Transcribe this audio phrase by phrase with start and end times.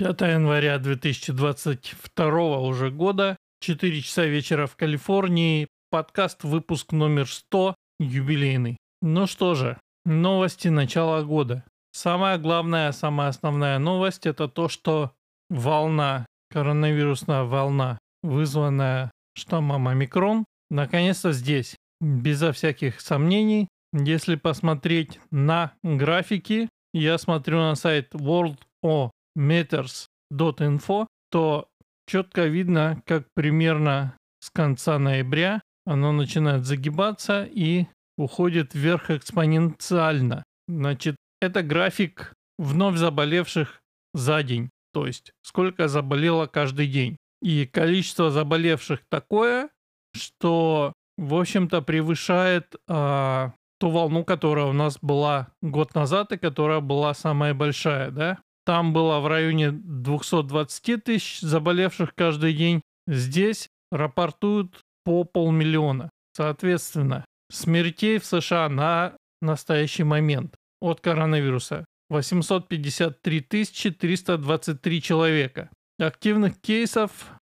[0.00, 8.78] 5 января 2022 уже года, 4 часа вечера в Калифорнии, подкаст выпуск номер 100, юбилейный.
[9.02, 11.64] Ну что же, новости начала года.
[11.92, 15.12] Самая главная, самая основная новость это то, что
[15.50, 21.76] волна, коронавирусная волна, вызванная штаммом омикрон, наконец-то здесь.
[22.00, 31.68] Безо всяких сомнений, если посмотреть на графики, я смотрю на сайт World O meters.info, то
[32.06, 40.44] четко видно, как примерно с конца ноября оно начинает загибаться и уходит вверх экспоненциально.
[40.68, 43.80] Значит, это график вновь заболевших
[44.12, 47.16] за день, то есть сколько заболело каждый день.
[47.42, 49.70] И количество заболевших такое,
[50.14, 56.80] что, в общем-то, превышает а, ту волну, которая у нас была год назад и которая
[56.80, 58.38] была самая большая, да?
[58.70, 62.82] Там было в районе 220 тысяч заболевших каждый день.
[63.08, 66.08] Здесь рапортуют по полмиллиона.
[66.36, 75.68] Соответственно, смертей в США на настоящий момент от коронавируса 853 323 человека.
[75.98, 77.10] Активных кейсов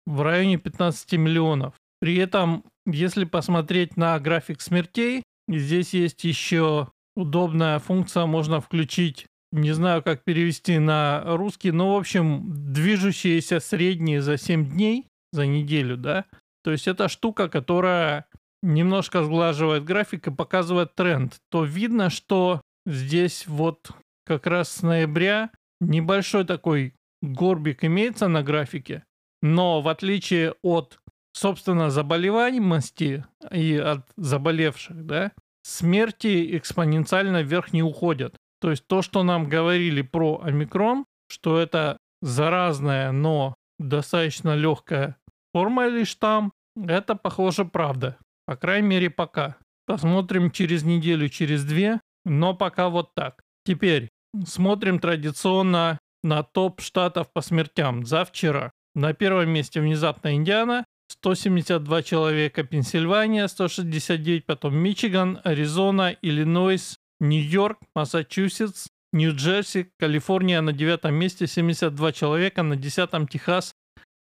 [0.08, 1.76] в районе 15 миллионов.
[2.02, 9.72] При этом, если посмотреть на график смертей, здесь есть еще удобная функция, можно включить не
[9.72, 15.96] знаю, как перевести на русский, но, в общем, движущиеся средние за 7 дней, за неделю,
[15.96, 16.26] да,
[16.64, 18.26] то есть это штука, которая
[18.64, 23.92] немножко сглаживает график и показывает тренд, то видно, что здесь вот
[24.26, 29.04] как раз с ноября небольшой такой горбик имеется на графике,
[29.42, 30.98] но в отличие от,
[31.34, 35.32] собственно, заболеваемости и от заболевших, да,
[35.64, 38.36] смерти экспоненциально вверх не уходят.
[38.64, 45.18] То есть то, что нам говорили про омикрон, что это заразная, но достаточно легкая
[45.54, 48.18] форма или штамм, это, похоже, правда.
[48.46, 49.58] По крайней мере, пока.
[49.86, 53.42] Посмотрим через неделю, через две, но пока вот так.
[53.66, 54.08] Теперь
[54.48, 58.72] смотрим традиционно на топ штатов по смертям за вчера.
[58.96, 68.88] На первом месте внезапно Индиана, 172 человека, Пенсильвания, 169, потом Мичиган, Аризона, Иллинойс, Нью-Йорк, Массачусетс,
[69.14, 73.74] Нью-Джерси, Калифорния на девятом месте 72 человека, на десятом Техас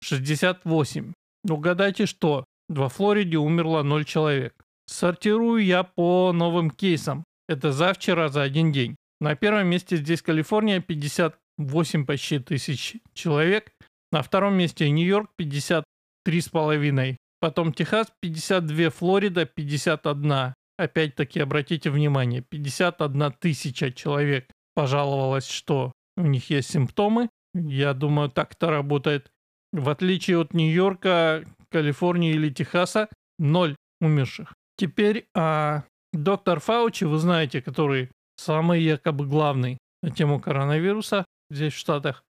[0.01, 1.11] 68.
[1.49, 2.45] Угадайте что?
[2.69, 4.53] Во Флориде умерло 0 человек.
[4.87, 7.25] Сортирую я по новым кейсам.
[7.49, 8.95] Это за вчера, за один день.
[9.19, 13.71] На первом месте здесь Калифорния 58 почти тысяч человек.
[14.13, 17.17] На втором месте Нью-Йорк 53,5.
[17.41, 20.53] Потом Техас 52, Флорида 51.
[20.77, 27.29] Опять-таки, обратите внимание, 51 тысяча человек пожаловалось, что у них есть симптомы.
[27.53, 29.31] Я думаю, так это работает.
[29.71, 33.09] В отличие от Нью-Йорка, Калифорнии или Техаса,
[33.39, 34.53] ноль умерших.
[34.77, 35.83] Теперь а,
[36.13, 42.23] доктор Фаучи, вы знаете, который самый якобы главный на тему коронавируса здесь в Штатах,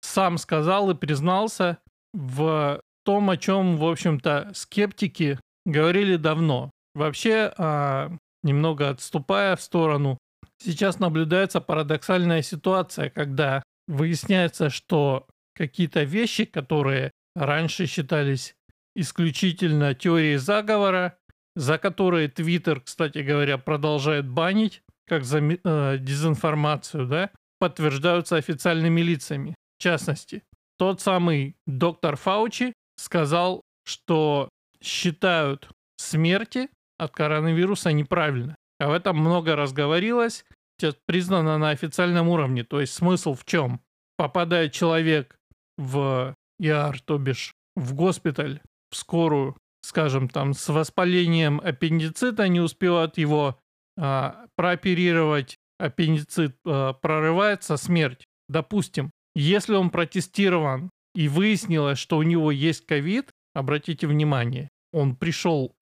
[0.00, 1.78] сам сказал и признался
[2.12, 6.70] в том, о чем, в общем-то, скептики говорили давно.
[6.98, 8.10] Вообще, а,
[8.42, 10.18] немного отступая в сторону,
[10.60, 18.56] сейчас наблюдается парадоксальная ситуация, когда выясняется, что какие-то вещи, которые раньше считались
[18.96, 21.16] исключительно теорией заговора,
[21.54, 29.54] за которые Твиттер, кстати говоря, продолжает банить, как за э, дезинформацию, да, подтверждаются официальными лицами.
[29.78, 30.42] В частности,
[30.78, 34.48] тот самый доктор Фаучи сказал, что
[34.82, 38.56] считают смерти от коронавируса неправильно.
[38.78, 40.44] Об этом много раз говорилось,
[40.78, 42.64] сейчас признано на официальном уровне.
[42.64, 43.80] То есть смысл в чем?
[44.16, 45.36] Попадает человек
[45.76, 48.60] в ИАР, то бишь в госпиталь,
[48.90, 53.58] в скорую, скажем, там с воспалением аппендицита, не успевают его
[53.96, 58.24] а, прооперировать, аппендицит а, прорывается, смерть.
[58.48, 65.74] Допустим, если он протестирован и выяснилось, что у него есть ковид, обратите внимание, он пришел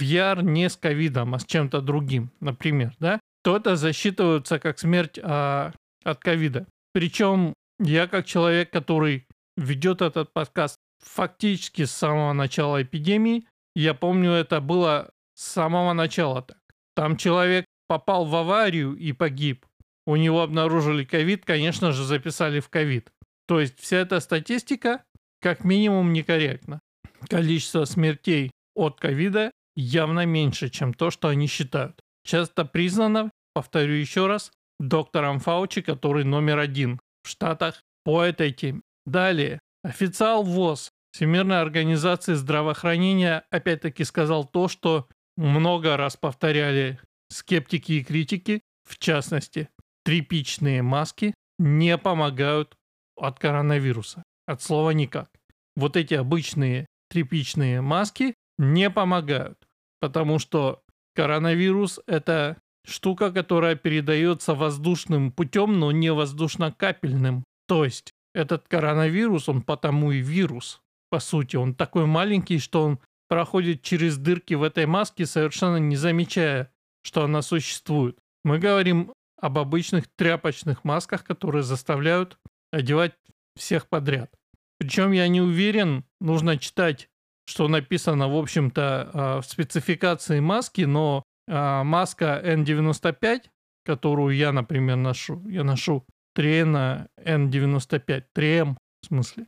[0.00, 5.18] яр не с ковидом, а с чем-то другим, например, да, то это засчитывается как смерть
[5.22, 5.72] а,
[6.02, 6.66] от ковида.
[6.92, 14.32] Причем я как человек, который ведет этот подкаст фактически с самого начала эпидемии, я помню,
[14.32, 16.58] это было с самого начала так.
[16.94, 19.66] Там человек попал в аварию и погиб.
[20.06, 23.10] У него обнаружили ковид, конечно же, записали в ковид.
[23.46, 25.04] То есть вся эта статистика
[25.40, 26.80] как минимум некорректна.
[27.28, 32.00] Количество смертей от ковида явно меньше, чем то, что они считают.
[32.24, 38.82] Часто признано, повторю еще раз, доктором Фаучи, который номер один в Штатах по этой теме.
[39.04, 39.60] Далее.
[39.84, 46.98] Официал ВОЗ, Всемирной организации здравоохранения, опять-таки сказал то, что много раз повторяли
[47.30, 49.68] скептики и критики, в частности,
[50.04, 52.76] тряпичные маски не помогают
[53.16, 54.22] от коронавируса.
[54.46, 55.30] От слова никак.
[55.74, 59.65] Вот эти обычные тряпичные маски не помогают,
[60.00, 60.82] потому что
[61.14, 67.44] коронавирус– это штука, которая передается воздушным путем, но не воздушно-капельным.
[67.66, 71.56] То есть этот коронавирус, он потому и вирус, по сути.
[71.56, 72.98] Он такой маленький, что он
[73.28, 76.70] проходит через дырки в этой маске, совершенно не замечая,
[77.02, 78.18] что она существует.
[78.44, 82.38] Мы говорим об обычных тряпочных масках, которые заставляют
[82.72, 83.14] одевать
[83.56, 84.30] всех подряд.
[84.78, 87.08] Причем я не уверен, нужно читать,
[87.46, 93.42] что написано, в общем-то, а, в спецификации маски, но а, маска N95,
[93.84, 96.04] которую я, например, ношу, я ношу
[96.36, 99.46] 3N N95, 3M в смысле,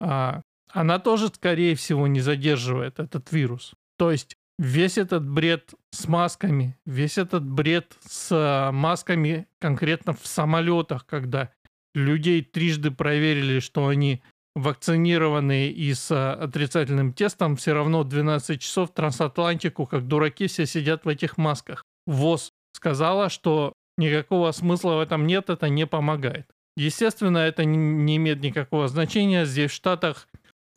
[0.00, 0.42] а,
[0.72, 3.74] она тоже, скорее всего, не задерживает этот вирус.
[3.98, 11.06] То есть весь этот бред с масками, весь этот бред с масками конкретно в самолетах,
[11.06, 11.50] когда
[11.94, 14.22] людей трижды проверили, что они
[14.56, 21.08] вакцинированные и с отрицательным тестом, все равно 12 часов трансатлантику, как дураки, все сидят в
[21.08, 21.84] этих масках.
[22.06, 26.46] ВОЗ сказала, что никакого смысла в этом нет, это не помогает.
[26.74, 29.44] Естественно, это не имеет никакого значения.
[29.44, 30.26] Здесь в Штатах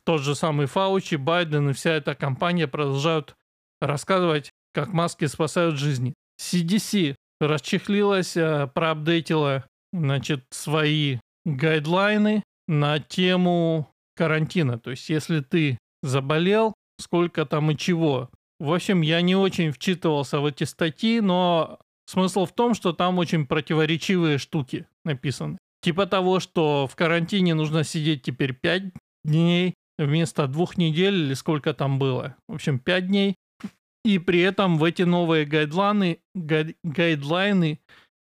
[0.03, 3.35] тот же самый Фаучи, Байден и вся эта компания продолжают
[3.79, 6.13] рассказывать, как маски спасают жизни.
[6.41, 14.77] CDC расчехлилась, э, проапдейтила значит, свои гайдлайны на тему карантина.
[14.77, 18.29] То есть, если ты заболел, сколько там и чего.
[18.59, 23.17] В общем, я не очень вчитывался в эти статьи, но смысл в том, что там
[23.17, 25.57] очень противоречивые штуки написаны.
[25.81, 28.83] Типа того, что в карантине нужно сидеть теперь 5
[29.23, 32.35] дней вместо двух недель или сколько там было.
[32.47, 33.35] В общем, 5 дней.
[34.05, 37.79] И при этом в эти новые гайдлайны, гай, гайдлайны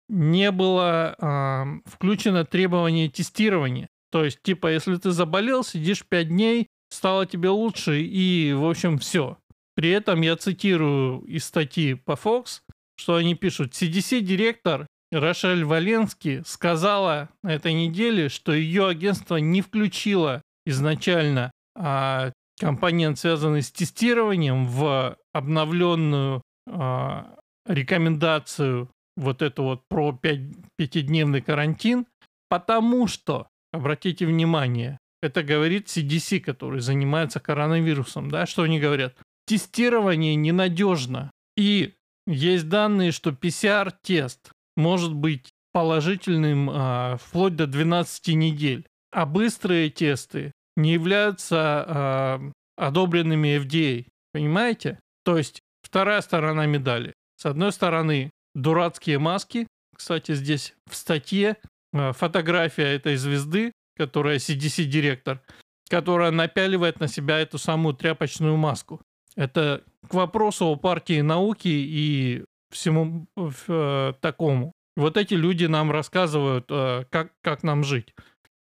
[0.09, 3.89] не было э, включено требование тестирования.
[4.11, 8.99] То есть, типа, если ты заболел, сидишь 5 дней, стало тебе лучше, и, в общем,
[8.99, 9.39] все.
[9.75, 12.61] При этом я цитирую из статьи по Fox,
[12.97, 20.43] что они пишут, CDC-директор Рошель Валенский сказала на этой неделе, что ее агентство не включило
[20.67, 27.37] изначально а, компонент, связанный с тестированием, в обновленную а,
[27.67, 30.41] рекомендацию вот эту вот про 5,
[30.77, 32.07] пятидневный карантин,
[32.49, 39.15] потому что, обратите внимание, это говорит CDC, который занимается коронавирусом, да, что они говорят?
[39.47, 41.31] Тестирование ненадежно.
[41.57, 41.95] И
[42.27, 48.87] есть данные, что PCR-тест может быть положительным а, вплоть до 12 недель.
[49.13, 54.07] А быстрые тесты не являются э, одобренными FDA.
[54.33, 55.01] Понимаете?
[55.25, 57.13] То есть вторая сторона медали.
[57.37, 59.67] С одной стороны, дурацкие маски.
[59.97, 61.57] Кстати, здесь в статье
[61.93, 65.41] фотография этой звезды, которая CDC-директор,
[65.89, 69.01] которая напяливает на себя эту самую тряпочную маску.
[69.37, 74.73] Это к вопросу о партии науки и всему э, такому.
[74.97, 78.15] Вот эти люди нам рассказывают, э, как, как нам жить.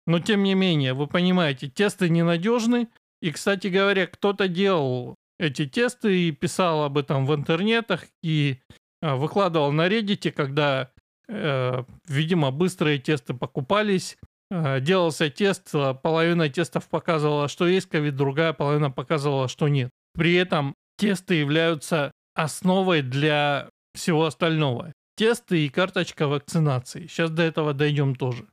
[0.08, 2.88] Но тем не менее, вы понимаете, тесты ненадежны.
[3.22, 8.60] И, кстати говоря, кто-то делал эти тесты и писал об этом в интернетах и
[9.02, 10.95] а, выкладывал на Reddit, когда, э,
[11.28, 14.18] видимо, быстрые тесты покупались.
[14.52, 19.90] Э, делался тест, а, половина тестов показывала, что есть ковид, другая половина показывала, что нет.
[20.14, 24.94] При этом тесты являются основой для всего остального.
[25.18, 27.08] Тесты и карточка вакцинации.
[27.08, 28.46] Сейчас до этого дойдем тоже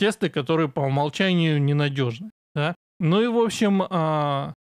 [0.00, 2.30] тесты, которые по умолчанию ненадежны.
[2.54, 2.74] Да?
[2.98, 3.82] Ну и, в общем,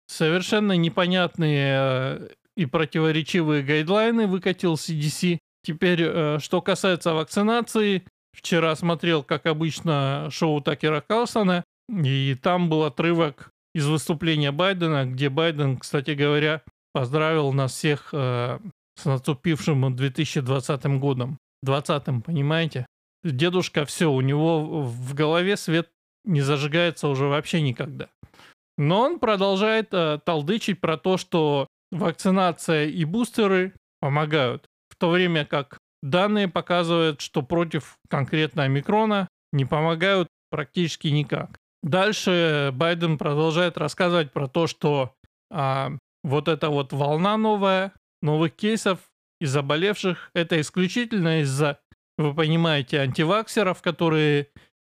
[0.09, 5.39] совершенно непонятные э, и противоречивые гайдлайны выкатил CDC.
[5.63, 12.85] Теперь, э, что касается вакцинации, вчера смотрел, как обычно, шоу Такера Карлсона, и там был
[12.85, 16.63] отрывок из выступления Байдена, где Байден, кстати говоря,
[16.93, 18.59] поздравил нас всех э,
[18.97, 21.39] с наступившим 2020 годом.
[21.63, 22.87] 20 понимаете?
[23.25, 25.91] дедушка все, у него в голове свет
[26.25, 28.09] не зажигается уже вообще никогда.
[28.79, 34.67] Но он продолжает э, толдычить про то, что вакцинация и бустеры помогают,
[35.01, 41.59] то время как данные показывают, что против конкретно омикрона не помогают практически никак.
[41.83, 45.15] Дальше Байден продолжает рассказывать про то, что
[45.51, 45.93] а,
[46.23, 47.93] вот эта вот волна новая,
[48.23, 48.99] новых кейсов
[49.41, 51.81] и заболевших, это исключительно из-за
[52.19, 54.49] вы понимаете, антиваксеров, которые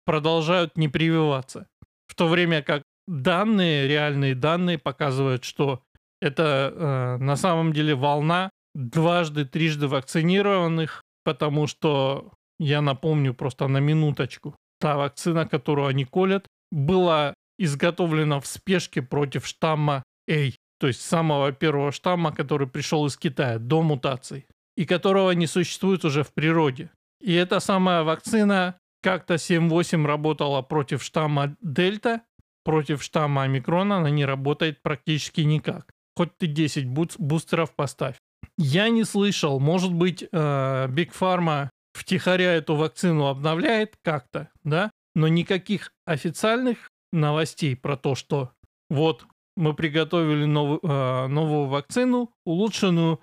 [0.04, 1.66] продолжают не прививаться.
[2.06, 5.82] В то время как данные, реальные данные показывают, что
[6.20, 13.78] это э, на самом деле волна дважды, трижды вакцинированных, потому что, я напомню просто на
[13.78, 20.50] минуточку, та вакцина, которую они колят, была изготовлена в спешке против штамма A,
[20.80, 26.04] то есть самого первого штамма, который пришел из Китая до мутаций, и которого не существует
[26.04, 26.90] уже в природе.
[27.20, 32.22] И эта самая вакцина как-то 7-8 работала против штамма Дельта,
[32.64, 35.90] против штамма Омикрона она не работает практически никак.
[36.16, 38.16] Хоть ты 10 бустеров поставь.
[38.58, 45.28] Я не слышал, может быть, Big э, Pharma втихаря эту вакцину обновляет как-то, да, но
[45.28, 48.50] никаких официальных новостей про то, что
[48.90, 53.20] вот мы приготовили новую, э, новую вакцину, улучшенную,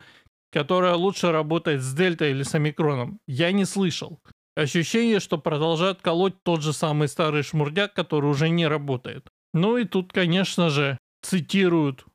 [0.52, 4.20] которая лучше работает с дельта или с омикроном, я не слышал.
[4.56, 9.28] Ощущение, что продолжают колоть тот же самый старый шмурдяк, который уже не работает.
[9.54, 12.06] Ну и тут, конечно же, цитируют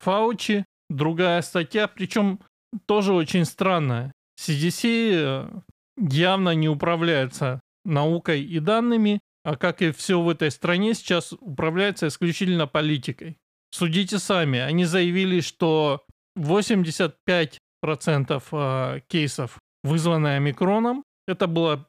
[0.00, 2.40] Фаучи, другая статья, причем
[2.86, 4.12] тоже очень странная.
[4.40, 5.62] CDC
[5.98, 12.08] явно не управляется наукой и данными, а как и все в этой стране сейчас управляется
[12.08, 13.36] исключительно политикой.
[13.70, 16.04] Судите сами, они заявили, что
[16.38, 17.58] 85%
[18.52, 21.86] э, кейсов вызваны омикроном, это было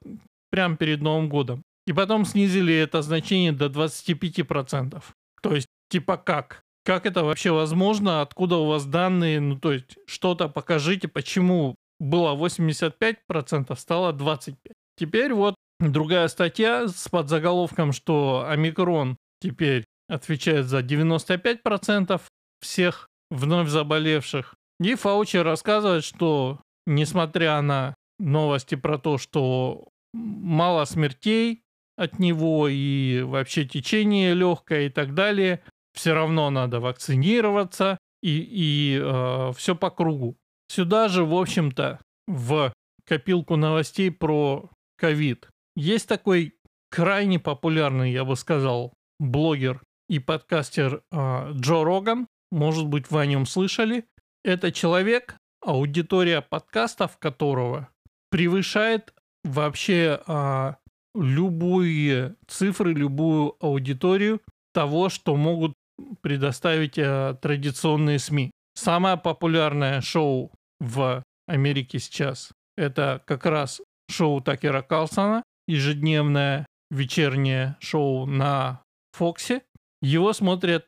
[0.50, 1.63] прямо перед Новым годом.
[1.86, 5.04] И потом снизили это значение до 25%.
[5.42, 6.62] То есть, типа как?
[6.84, 8.22] Как это вообще возможно?
[8.22, 9.40] Откуда у вас данные?
[9.40, 14.58] Ну, то есть, что-то покажите, почему было 85%, стало 25%.
[14.96, 22.22] Теперь вот другая статья с подзаголовком, что омикрон теперь отвечает за 95%
[22.62, 24.56] всех вновь заболевших.
[24.80, 31.63] И Фаучи рассказывает, что несмотря на новости про то, что мало смертей
[31.98, 35.62] от него и вообще течение легкое и так далее,
[35.94, 40.36] все равно надо вакцинироваться и, и э, все по кругу.
[40.68, 42.74] Сюда же, в общем-то, в
[43.06, 46.56] копилку новостей про ковид есть такой
[46.90, 52.28] крайне популярный, я бы сказал, блогер и подкастер э, Джо Роган.
[52.52, 54.06] Может быть, вы о нем слышали.
[54.44, 57.90] Это человек, аудитория подкастов которого
[58.30, 60.78] превышает вообще а,
[61.16, 64.42] любые цифры, любую аудиторию
[64.74, 65.74] того, что могут
[66.22, 68.52] предоставить а, традиционные СМИ.
[68.76, 78.26] Самое популярное шоу в Америке сейчас это как раз шоу Такера Карлсона, ежедневное вечернее шоу
[78.26, 78.82] на
[79.14, 79.62] Фоксе.
[80.02, 80.88] Его смотрят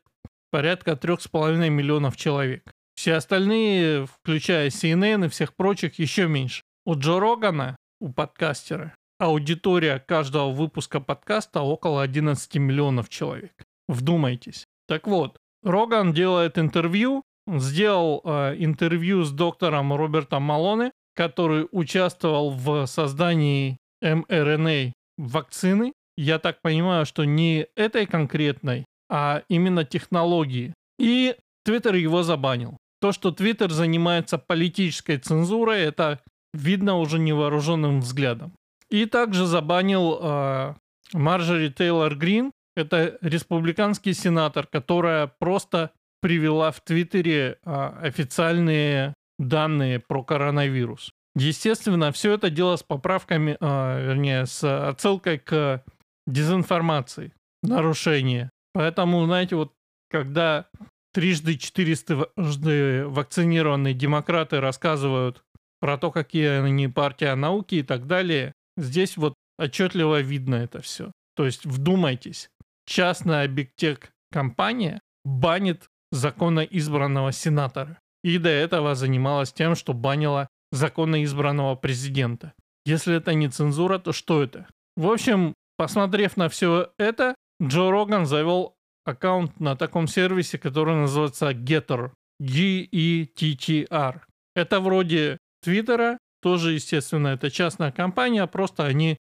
[0.51, 2.71] порядка трех с половиной миллионов человек.
[2.95, 6.63] Все остальные, включая CNN и всех прочих, еще меньше.
[6.85, 13.53] У Джо Рогана, у подкастера, аудитория каждого выпуска подкаста около 11 миллионов человек.
[13.87, 14.65] Вдумайтесь.
[14.87, 22.85] Так вот, Роган делает интервью, сделал э, интервью с доктором Робертом Малоне, который участвовал в
[22.85, 25.93] создании mRNA вакцины.
[26.17, 30.73] Я так понимаю, что не этой конкретной, а именно технологии.
[30.99, 32.77] И Твиттер его забанил.
[33.01, 36.21] То, что Твиттер занимается политической цензурой, это
[36.53, 38.53] видно уже невооруженным взглядом.
[38.89, 40.75] И также забанил э,
[41.13, 45.91] Марджори Тейлор Грин, это республиканский сенатор, которая просто
[46.21, 51.11] привела в Твиттере э, официальные данные про коронавирус.
[51.35, 55.83] Естественно, все это дело с поправками, э, вернее, с отсылкой к
[56.25, 58.49] дезинформации, нарушение.
[58.73, 59.73] Поэтому, знаете, вот
[60.09, 60.67] когда
[61.13, 65.43] трижды, четыреста вакцинированные демократы рассказывают
[65.79, 68.51] про то, какие они партия науки и так далее.
[68.75, 71.11] Здесь вот отчетливо видно это все.
[71.35, 72.49] То есть вдумайтесь,
[72.85, 77.99] частная бигтек компания банит законно избранного сенатора.
[78.23, 82.53] И до этого занималась тем, что банила законно избранного президента.
[82.85, 84.67] Если это не цензура, то что это?
[84.95, 88.75] В общем, посмотрев на все это, Джо Роган завел
[89.05, 92.11] аккаунт на таком сервисе, который называется Getter.
[92.39, 94.27] G-E-T-T-R.
[94.55, 96.17] Это вроде Твиттера.
[96.41, 99.17] Тоже, естественно, это частная компания, просто они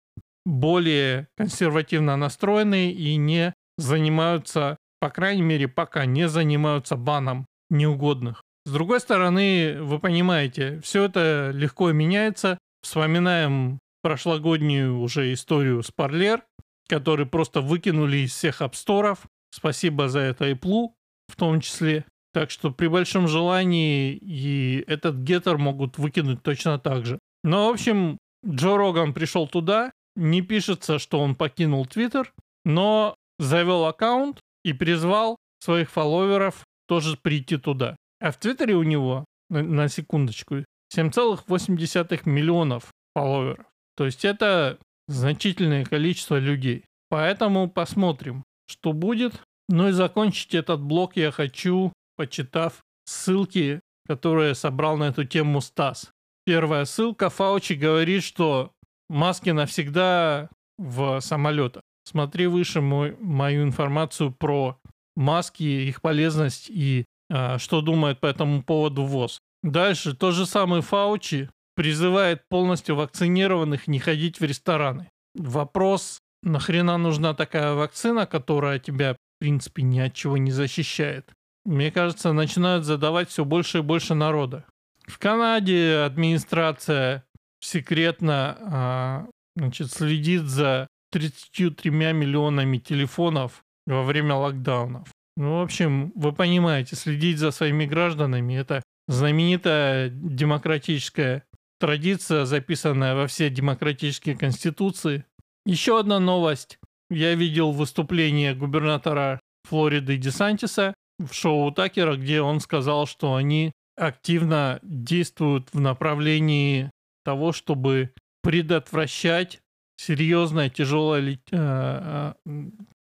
[0.45, 8.43] более консервативно настроены и не занимаются, по крайней мере, пока не занимаются баном неугодных.
[8.67, 12.59] С другой стороны, вы понимаете, все это легко меняется.
[12.83, 16.43] Вспоминаем прошлогоднюю уже историю с Parler,
[16.89, 19.27] который просто выкинули из всех апсторов.
[19.51, 20.91] Спасибо за это Apple
[21.29, 22.05] в том числе.
[22.33, 27.19] Так что при большом желании и этот геттер могут выкинуть точно так же.
[27.43, 32.33] Но, в общем, Джо Роган пришел туда, не пишется, что он покинул Твиттер,
[32.65, 37.97] но завел аккаунт и призвал своих фолловеров тоже прийти туда.
[38.21, 43.67] А в Твиттере у него, на, на секундочку, 7,8 миллионов фолловеров.
[43.97, 46.85] То есть это значительное количество людей.
[47.09, 49.43] Поэтому посмотрим, что будет.
[49.69, 56.11] Ну и закончить этот блог я хочу, почитав ссылки, которые собрал на эту тему Стас.
[56.45, 57.31] Первая ссылка.
[57.31, 58.73] Фаучи говорит, что
[59.11, 60.49] маски навсегда
[60.79, 61.83] в самолетах.
[62.05, 64.79] Смотри выше мой, мою информацию про
[65.17, 69.40] маски, их полезность и а, что думает по этому поводу ВОЗ.
[69.62, 70.14] Дальше.
[70.14, 75.11] То же самое Фаучи призывает полностью вакцинированных не ходить в рестораны.
[75.35, 81.31] Вопрос, нахрена нужна такая вакцина, которая тебя, в принципе, ни от чего не защищает?
[81.64, 84.64] Мне кажется, начинают задавать все больше и больше народа.
[85.07, 87.25] В Канаде администрация
[87.61, 89.26] секретно а,
[89.57, 95.09] значит, следит за 33 миллионами телефонов во время локдаунов.
[95.37, 101.45] Ну, в общем, вы понимаете, следить за своими гражданами– это знаменитая демократическая
[101.79, 105.25] традиция, записанная во все демократические конституции.
[105.64, 106.79] Еще одна новость.
[107.11, 114.79] Я видел выступление губернатора Флориды Десантиса в шоу Такера, где он сказал, что они активно
[114.83, 116.90] действуют в направлении
[117.25, 118.12] того, чтобы
[118.43, 119.61] предотвращать
[119.97, 122.35] серьезное тяжелое э, э,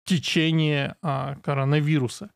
[0.05, 2.31] течение э, коронавируса.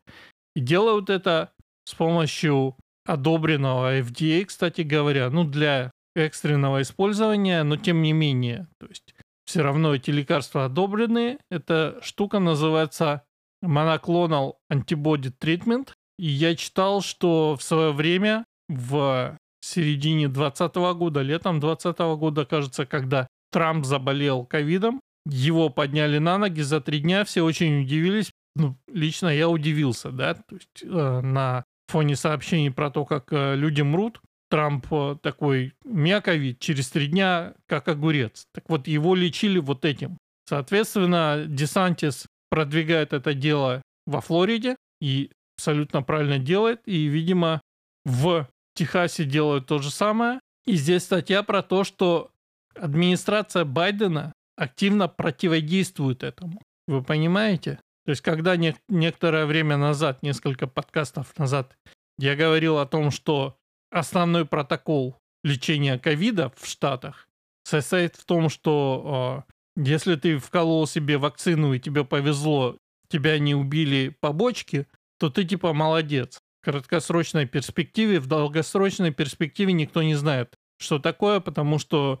[0.54, 1.52] И делают это
[1.88, 8.86] с помощью одобренного FDA, кстати говоря, ну для экстренного использования, но тем не менее, то
[8.86, 9.14] есть
[9.44, 11.38] все равно эти лекарства одобрены.
[11.50, 13.24] Эта штука называется
[13.62, 15.90] моноклонал антибоди treatment.
[16.18, 22.86] И я читал, что в свое время, в середине 2020 года, летом 2020 года, кажется,
[22.86, 28.30] когда Трамп заболел ковидом, его подняли на ноги за три дня, все очень удивились.
[28.56, 33.56] Ну, лично я удивился, да, то есть э, на фоне сообщений про то, как э,
[33.56, 38.44] люди мрут, Трамп э, такой, меня ковид, через три дня как огурец.
[38.52, 40.18] Так вот, его лечили вот этим.
[40.48, 46.82] Соответственно, Десантис продвигает это дело во Флориде и абсолютно правильно делает.
[46.86, 47.60] И, видимо,
[48.04, 50.40] в Техасе делают то же самое.
[50.66, 52.30] И здесь статья про то, что
[52.74, 56.60] администрация Байдена активно противодействует этому.
[56.86, 57.80] Вы понимаете?
[58.04, 61.76] То есть, когда не, некоторое время назад, несколько подкастов назад,
[62.18, 63.56] я говорил о том, что
[63.90, 67.28] основной протокол лечения ковида в Штатах
[67.64, 69.52] состоит в том, что э,
[69.84, 72.76] если ты вколол себе вакцину и тебе повезло,
[73.08, 74.86] тебя не убили побочки,
[75.18, 76.40] то ты типа молодец.
[76.64, 82.20] Краткосрочной перспективе, в долгосрочной перспективе никто не знает, что такое, потому что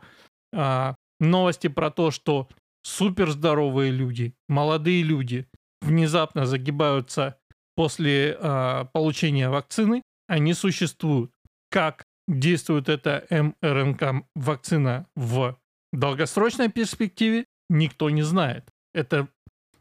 [0.52, 2.48] э, новости про то, что
[2.82, 5.48] суперздоровые люди, молодые люди
[5.80, 7.38] внезапно загибаются
[7.74, 11.30] после э, получения вакцины, они существуют.
[11.70, 13.26] Как действует эта
[13.62, 15.58] мРНК вакцина в
[15.92, 18.68] долгосрочной перспективе, никто не знает.
[18.92, 19.28] Это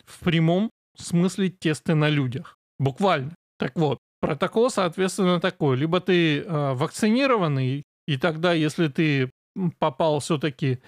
[0.06, 2.58] в прямом смысле тесты на людях.
[2.80, 3.36] Буквально.
[3.58, 5.76] Так вот, протокол, соответственно, такой.
[5.76, 9.30] Либо ты э, вакцинированный, и тогда, если ты
[9.80, 10.80] попал все-таки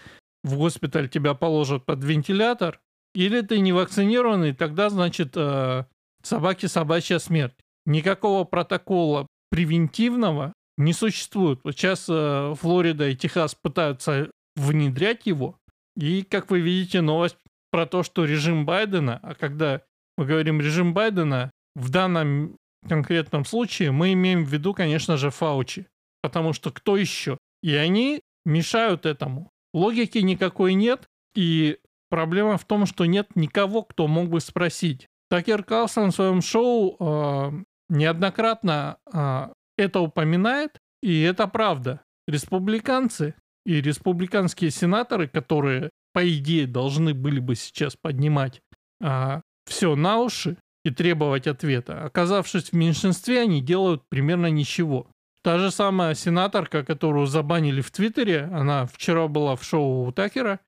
[0.45, 2.79] в госпиталь, тебя положат под вентилятор,
[3.13, 5.83] или ты не вакцинированный, тогда, значит, э,
[6.23, 7.55] собаки собачья смерть.
[7.85, 11.59] Никакого протокола превентивного не существует.
[11.65, 15.57] Вот сейчас э, Флорида и Техас пытаются внедрять его.
[15.97, 17.35] И, как вы видите, новость
[17.69, 19.81] про то, что режим Байдена, а когда
[20.17, 22.55] мы говорим режим Байдена, в данном
[22.87, 25.87] конкретном случае мы имеем в виду, конечно же, Фаучи.
[26.21, 27.37] Потому что кто еще?
[27.61, 29.51] И они мешают этому.
[29.73, 31.77] Логики никакой нет, и
[32.09, 35.07] проблема в том, что нет никого, кто мог бы спросить.
[35.29, 37.51] Такер Карлсон в своем шоу э,
[37.89, 42.01] неоднократно э, это упоминает, и это правда.
[42.27, 48.61] Республиканцы и республиканские сенаторы, которые, по идее, должны были бы сейчас поднимать
[49.01, 55.07] а, все на уши и требовать ответа, оказавшись в меньшинстве, они делают примерно ничего.
[55.41, 60.59] Та же самая сенаторка, которую забанили в Твиттере, она вчера была в шоу у Такера,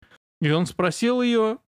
[0.41, 1.59] и он спросил ее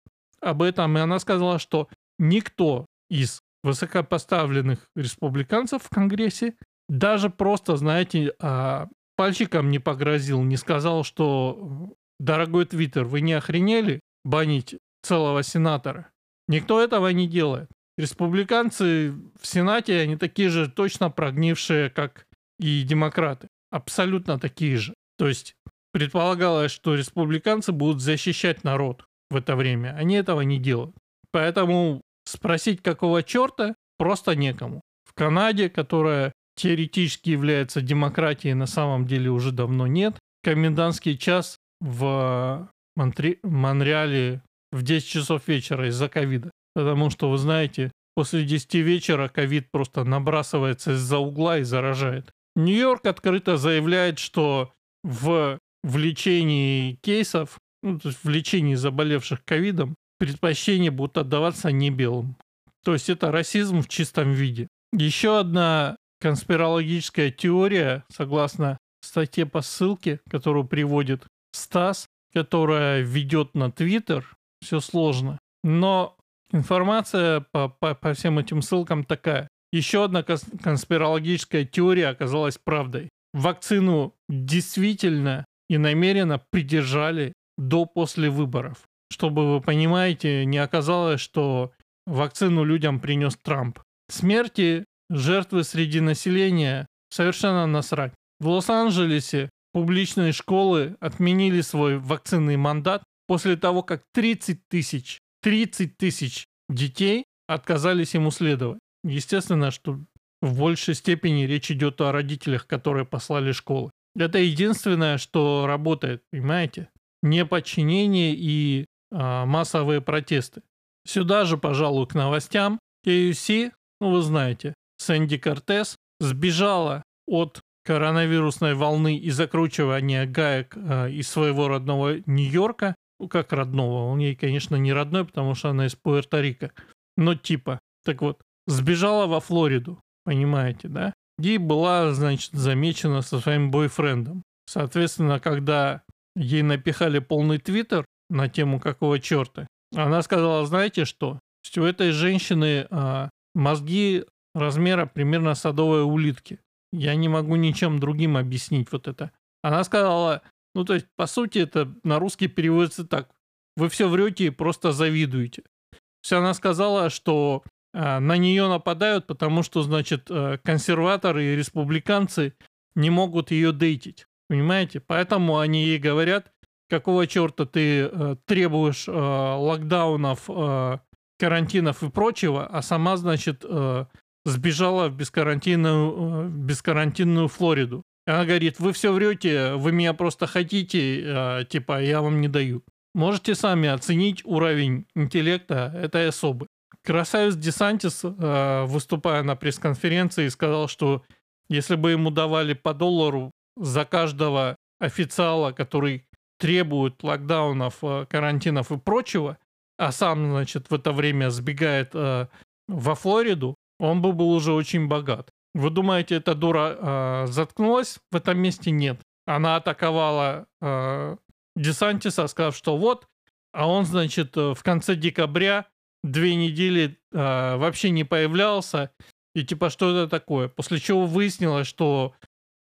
[0.42, 6.56] об этом, и она сказала, что никто из высокопоставленных республиканцев в Конгрессе
[6.88, 14.00] даже просто, знаете, а, пальчиком не погрозил, не сказал, что дорогой Твиттер, вы не охренели
[14.24, 16.10] банить целого сенатора?
[16.48, 17.70] Никто этого не делает.
[18.00, 23.50] Республиканцы в Сенате, они такие же точно прогнившие, как и демократы.
[23.72, 24.94] Абсолютно такие же.
[25.18, 25.54] То есть
[25.92, 29.98] предполагалось, что республиканцы будут защищать народ в это время.
[29.98, 30.96] Они этого не делают.
[31.34, 34.80] Поэтому спросить какого черта просто некому.
[35.04, 40.18] В Канаде, которая теоретически является демократией, на самом деле уже давно нет.
[40.42, 43.40] Комендантский час в Монтре...
[43.44, 46.50] Монреале в 10 часов вечера из-за ковида.
[46.74, 52.32] Потому что, вы знаете, после 10 вечера ковид просто набрасывается из-за угла и заражает.
[52.56, 54.72] Нью-Йорк открыто заявляет, что
[55.04, 61.90] в, в лечении кейсов, ну, то есть в лечении заболевших ковидом, предпочтения будут отдаваться не
[61.90, 62.36] белым.
[62.84, 64.68] То есть это расизм в чистом виде.
[64.92, 74.26] Еще одна конспирологическая теория, согласно статье по ссылке, которую приводит Стас, которая ведет на Твиттер,
[74.62, 75.40] все сложно.
[75.64, 76.16] Но
[76.52, 79.48] информация по, по, по всем этим ссылкам такая.
[79.72, 83.10] Еще одна конспирологическая теория оказалась правдой.
[83.34, 88.78] Вакцину действительно и намеренно придержали до-после выборов.
[89.12, 91.72] Чтобы вы понимаете, не оказалось, что
[92.08, 93.80] вакцину людям принес Трамп.
[94.10, 98.14] Смерти жертвы среди населения совершенно насрать.
[98.40, 106.46] В Лос-Анджелесе публичные школы отменили свой вакцинный мандат после того, как 30 тысяч, 30 тысяч
[106.70, 108.80] детей отказались ему следовать.
[109.04, 110.00] Естественно, что
[110.42, 113.92] в большей степени речь идет о родителях, которые послали школы.
[114.16, 116.90] Это единственное, что работает, понимаете?
[117.22, 120.62] Неподчинение и а, массовые протесты.
[121.06, 122.80] Сюда же, пожалуй, к новостям.
[123.06, 123.72] KUC,
[124.02, 131.68] ну вы знаете, Сэнди Кортес сбежала от коронавирусной волны и закручивания гаек э, из своего
[131.68, 132.96] родного Нью-Йорка.
[133.20, 134.10] Ну, как родного.
[134.10, 136.72] Он ей, конечно, не родной, потому что она из Пуэрто-Рико.
[137.18, 137.80] Но типа.
[138.06, 140.00] Так вот, сбежала во Флориду.
[140.24, 141.14] Понимаете, да?
[141.40, 144.44] И была, значит, замечена со своим бойфрендом.
[144.66, 146.04] Соответственно, когда
[146.36, 151.40] ей напихали полный твиттер на тему какого черта, она сказала, знаете что?
[151.76, 156.60] У этой женщины а, мозги размера примерно садовой улитки.
[156.92, 159.32] Я не могу ничем другим объяснить вот это.
[159.62, 160.42] Она сказала,
[160.80, 163.30] ну то есть по сути это на русский переводится так.
[163.76, 165.64] Вы все врете и просто завидуете.
[165.92, 167.64] То есть она сказала, что
[167.94, 172.54] э, на нее нападают, потому что, значит, э, консерваторы и республиканцы
[172.96, 174.26] не могут ее дейтить.
[174.48, 175.02] Понимаете?
[175.02, 176.54] Поэтому они ей говорят,
[176.90, 181.00] какого черта ты э, требуешь э, локдаунов, э,
[181.38, 184.06] карантинов и прочего, а сама, значит, э,
[184.46, 188.04] сбежала в бескарантинную, э, бескарантинную Флориду.
[188.30, 192.84] Она говорит, вы все врете, вы меня просто хотите, э, типа, я вам не даю.
[193.16, 196.68] Можете сами оценить уровень интеллекта этой особы.
[197.04, 201.24] Красавец Десантис, э, выступая на пресс-конференции, сказал, что
[201.70, 206.28] если бы ему давали по доллару за каждого официала, который
[206.60, 209.58] требует локдаунов, карантинов и прочего,
[209.98, 215.50] а сам, значит, в это время сбегает во Флориду, он бы был уже очень богат.
[215.74, 218.20] Вы думаете, эта дура э, заткнулась?
[218.32, 219.22] В этом месте нет.
[219.46, 221.38] Она атаковала э,
[221.76, 223.28] Десантиса, сказав, что вот,
[223.72, 225.88] а он, значит, э, в конце декабря
[226.24, 229.12] две недели э, вообще не появлялся.
[229.56, 230.70] И типа, что это такое?
[230.70, 232.34] После чего выяснилось, что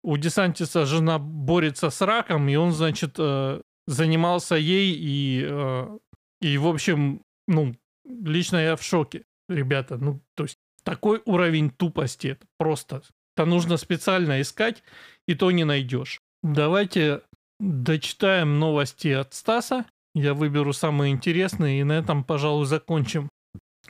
[0.02, 5.98] у Десантиса жена борется с раком, и он, значит, э, занимался ей, и, э,
[6.40, 9.96] и, в общем, ну, лично я в шоке, ребята.
[9.96, 12.28] Ну, то есть такой уровень тупости.
[12.28, 13.02] Это просто.
[13.36, 14.82] Это нужно специально искать,
[15.26, 16.20] и то не найдешь.
[16.42, 17.22] Давайте
[17.60, 19.84] дочитаем новости от Стаса.
[20.14, 23.28] Я выберу самые интересные, и на этом, пожалуй, закончим.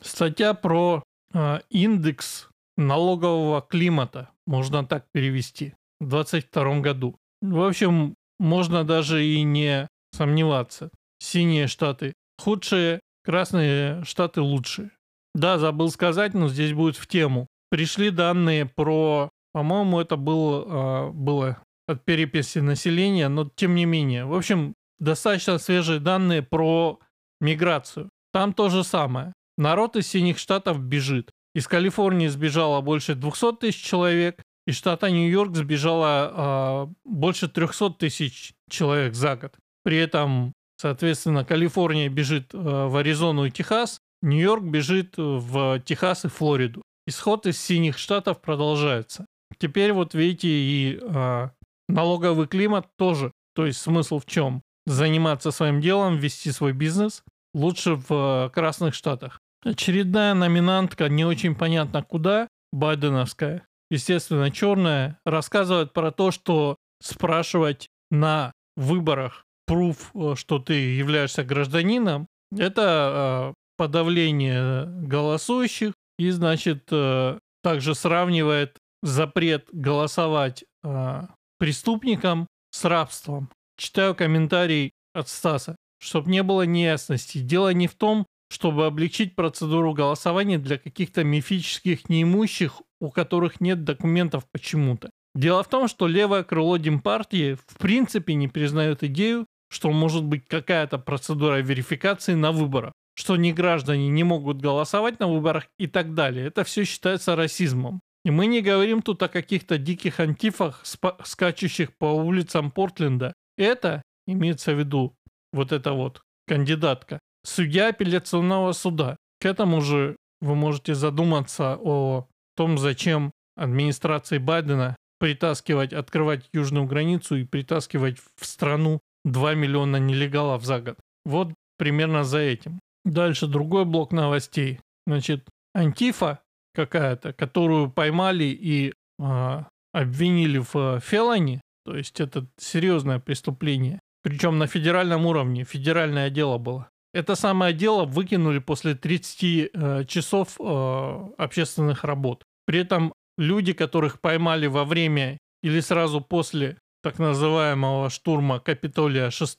[0.01, 7.17] Статья про э, индекс налогового климата, можно так перевести, в 2022 году.
[7.43, 10.91] В общем, можно даже и не сомневаться.
[11.21, 14.91] Синие штаты худшие, красные штаты лучшие.
[15.37, 17.47] Да, забыл сказать, но здесь будет в тему.
[17.69, 24.25] Пришли данные про, по-моему, это был, э, было от переписи населения, но тем не менее.
[24.25, 27.01] В общем, достаточно свежие данные про
[27.43, 28.09] миграцию.
[28.33, 29.35] Там то же самое.
[29.59, 31.33] Народ из синих штатов бежит.
[31.55, 38.55] Из Калифорнии сбежало больше 200 тысяч человек, из штата Нью-Йорк сбежало э, больше 300 тысяч
[38.71, 39.55] человек за год.
[39.85, 46.29] При этом, соответственно, Калифорния бежит э, в Аризону и Техас, Нью-Йорк бежит в Техас и
[46.29, 46.83] Флориду.
[47.07, 49.27] Исход из синих штатов продолжается.
[49.59, 51.49] Теперь вот видите и э,
[51.89, 53.33] налоговый климат тоже.
[53.55, 54.63] То есть смысл в чем?
[54.87, 57.23] Заниматься своим делом, вести свой бизнес
[57.55, 59.41] лучше в э, красных штатах.
[59.65, 68.53] Очередная номинантка, не очень понятно куда, байденовская, естественно черная, рассказывает про то, что спрашивать на
[68.77, 72.27] выборах пруф, э, что ты являешься гражданином,
[72.57, 81.23] это подавление голосующих и, значит, э, также сравнивает запрет голосовать э,
[81.59, 83.51] преступникам с рабством.
[83.79, 87.39] Читаю комментарий от Стаса, чтобы не было неясности.
[87.39, 93.85] Дело не в том, чтобы облегчить процедуру голосования для каких-то мифических неимущих, у которых нет
[93.85, 95.11] документов почему-то.
[95.35, 100.47] Дело в том, что левое крыло Демпартии в принципе не признает идею, что может быть
[100.47, 106.15] какая-то процедура верификации на выборах, что не граждане не могут голосовать на выборах и так
[106.15, 106.47] далее.
[106.47, 108.01] Это все считается расизмом.
[108.25, 110.85] И мы не говорим тут о каких-то диких антифах,
[111.25, 113.33] скачущих по улицам Портленда.
[113.57, 115.17] Это имеется в виду
[115.53, 119.17] вот эта вот кандидатка, судья апелляционного суда.
[119.41, 127.37] К этому же вы можете задуматься о том, зачем администрации Байдена притаскивать, открывать южную границу
[127.37, 130.99] и притаскивать в страну 2 миллиона нелегалов за год.
[131.25, 132.81] Вот примерно за этим.
[133.07, 134.81] Дальше другой блок новостей.
[135.07, 136.41] Значит, Антифа
[136.75, 144.59] какая-то, которую поймали и э, обвинили в э, фелоне, то есть это серьезное преступление, причем
[144.59, 146.89] на федеральном уровне, федеральное дело было.
[147.15, 152.43] Это самое дело выкинули после 30 э, часов э, общественных работ.
[152.67, 159.59] При этом люди, которых поймали во время или сразу после так называемого штурма Капитолия 6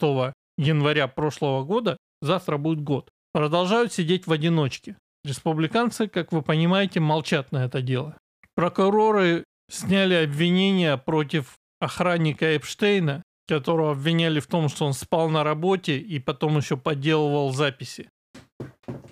[0.57, 4.95] января прошлого года, завтра будет год, продолжают сидеть в одиночке.
[5.23, 8.17] Республиканцы, как вы понимаете, молчат на это дело.
[8.55, 15.99] Прокуроры сняли обвинения против охранника Эпштейна, которого обвиняли в том, что он спал на работе
[15.99, 18.09] и потом еще подделывал записи.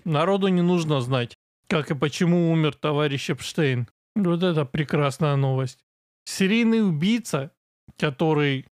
[0.05, 1.35] Народу не нужно знать,
[1.67, 3.87] как и почему умер товарищ Эпштейн.
[4.15, 5.77] Вот это прекрасная новость.
[6.25, 7.51] Серийный убийца,
[7.99, 8.65] который,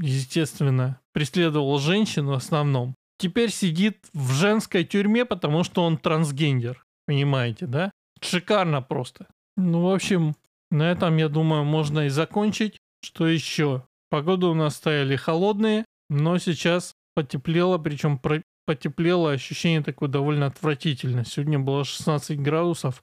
[0.00, 6.84] естественно, преследовал женщин в основном, теперь сидит в женской тюрьме, потому что он трансгендер.
[7.06, 7.90] Понимаете, да?
[8.20, 9.26] Шикарно просто.
[9.56, 10.34] Ну, в общем,
[10.70, 12.78] на этом, я думаю, можно и закончить.
[13.02, 13.86] Что еще?
[14.10, 18.20] Погода у нас стояли холодные, но сейчас потеплело, причем
[18.66, 21.24] потеплело, ощущение такое довольно отвратительное.
[21.24, 23.02] Сегодня было 16 градусов,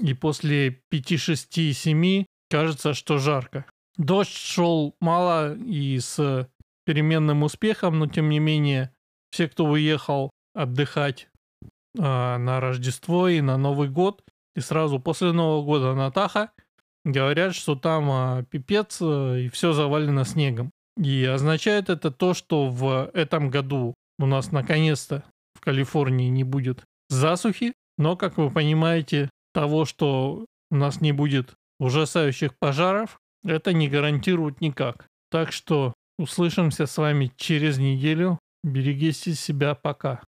[0.00, 3.66] и после 5, 6, 7 кажется, что жарко.
[3.96, 6.48] Дождь шел мало и с
[6.84, 8.92] переменным успехом, но тем не менее
[9.36, 11.28] все, кто уехал отдыхать
[11.98, 16.52] э, на Рождество и на Новый год, и сразу после Нового года на Таха,
[17.04, 20.70] говорят, что там э, пипец э, и все завалено снегом.
[20.96, 25.22] И означает это то, что в этом году у нас наконец-то
[25.54, 31.52] в Калифорнии не будет засухи, но, как вы понимаете, того, что у нас не будет
[31.78, 35.08] ужасающих пожаров, это не гарантирует никак.
[35.30, 38.38] Так что услышимся с вами через неделю.
[38.66, 40.24] Берегите себя пока.